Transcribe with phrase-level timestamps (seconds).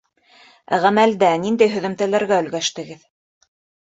[0.77, 3.07] —Ә ғәмәлдә ниндәй һөҙөмтәләргә өлгәштегеҙ?